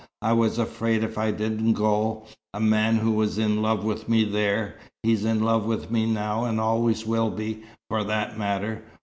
[0.23, 4.23] I was afraid if I didn't go, a man who was in love with me
[4.23, 8.81] there he's in love with me now and always will be, for that matter!